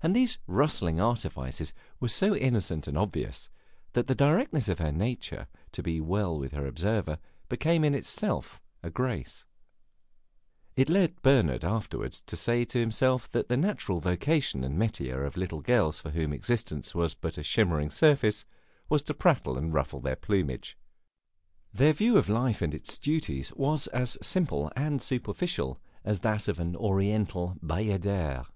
[0.00, 3.50] And these rustling artifices were so innocent and obvious
[3.94, 8.62] that the directness of her desire to be well with her observer became in itself
[8.84, 9.44] a grace;
[10.76, 15.36] it led Bernard afterward to say to himself that the natural vocation and metier of
[15.36, 18.44] little girls for whom existence was but a shimmering surface,
[18.88, 20.78] was to prattle and ruffle their plumage;
[21.74, 26.60] their view of life and its duties was as simple and superficial as that of
[26.60, 28.46] an Oriental bayadere.